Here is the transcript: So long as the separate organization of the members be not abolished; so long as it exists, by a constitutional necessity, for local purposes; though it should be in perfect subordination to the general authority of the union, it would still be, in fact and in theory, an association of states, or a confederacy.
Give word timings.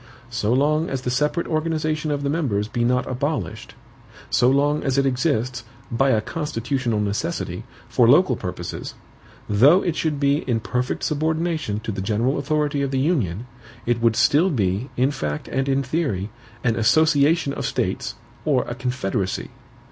So 0.31 0.51
long 0.51 0.89
as 0.89 1.01
the 1.03 1.11
separate 1.11 1.45
organization 1.45 2.09
of 2.09 2.23
the 2.23 2.29
members 2.31 2.67
be 2.67 2.83
not 2.83 3.05
abolished; 3.07 3.75
so 4.31 4.49
long 4.49 4.81
as 4.83 4.97
it 4.97 5.05
exists, 5.05 5.63
by 5.91 6.09
a 6.09 6.21
constitutional 6.21 6.99
necessity, 6.99 7.65
for 7.87 8.07
local 8.09 8.35
purposes; 8.35 8.95
though 9.47 9.83
it 9.83 9.95
should 9.95 10.19
be 10.19 10.37
in 10.49 10.59
perfect 10.59 11.03
subordination 11.03 11.81
to 11.81 11.91
the 11.91 12.01
general 12.01 12.39
authority 12.39 12.81
of 12.81 12.89
the 12.89 12.97
union, 12.97 13.45
it 13.85 14.01
would 14.01 14.15
still 14.15 14.49
be, 14.49 14.89
in 14.97 15.11
fact 15.11 15.47
and 15.49 15.69
in 15.69 15.83
theory, 15.83 16.31
an 16.63 16.77
association 16.77 17.53
of 17.53 17.63
states, 17.67 18.15
or 18.43 18.63
a 18.63 18.73
confederacy. 18.73 19.51